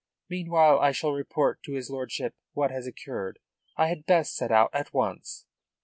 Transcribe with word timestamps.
Meanwhile 0.31 0.79
I 0.79 0.93
shall 0.93 1.11
report 1.11 1.61
to 1.61 1.73
his 1.73 1.91
lordship 1.91 2.33
what 2.53 2.71
has 2.71 2.87
occurred. 2.87 3.37
I 3.77 3.89
had 3.89 4.07
best 4.07 4.35
set 4.35 4.51
out 4.51 4.71
at 4.73 4.95
once." 4.95 5.45